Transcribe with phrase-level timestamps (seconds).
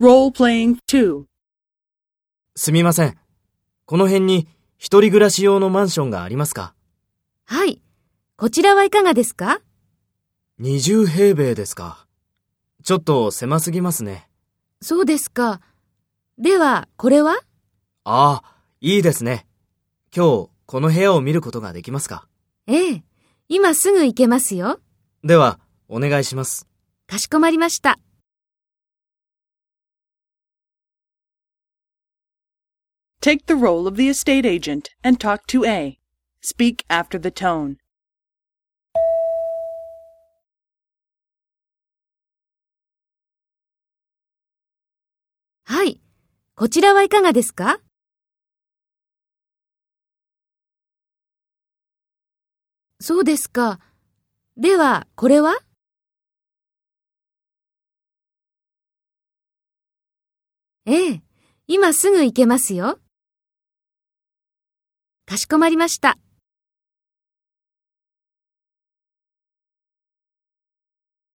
[0.00, 1.24] Role-playing 2.
[2.54, 3.18] すみません。
[3.84, 6.72] この辺に一人暮らし用のマンションがありますか？
[7.46, 7.82] はい。
[8.36, 9.60] こちらはいかがですか
[10.60, 12.06] ?20 平米ですか。
[12.84, 14.28] ちょっと狭すぎますね。
[14.80, 15.60] そうですか。
[16.38, 17.32] では、これは？
[18.04, 19.48] ああ、いいですね。
[20.14, 22.28] 今日、この部屋を見ることができますか？
[22.68, 23.02] ええ。
[23.48, 24.78] 今すぐ行けますよ。
[25.24, 25.58] では、
[25.88, 26.68] お願いします。
[27.08, 27.98] かしこまりました。
[33.20, 35.98] Take the role of the estate agent and talk to A.
[36.40, 37.78] Speak after the tone.
[45.64, 46.00] はい。
[46.54, 47.80] こちらはいかがですか
[53.00, 53.80] そうですか。
[54.56, 55.58] では、これは
[60.86, 61.22] ええ。
[61.66, 63.00] 今すぐ行けますよ。
[65.28, 66.16] かしこまりました。